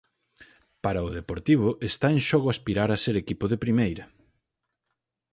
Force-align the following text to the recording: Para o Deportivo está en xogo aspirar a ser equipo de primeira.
Para 0.83 1.05
o 1.07 1.13
Deportivo 1.19 1.69
está 1.89 2.07
en 2.15 2.19
xogo 2.29 2.47
aspirar 2.51 2.89
a 2.91 3.01
ser 3.03 3.15
equipo 3.23 3.45
de 3.51 3.61
primeira. 3.63 4.03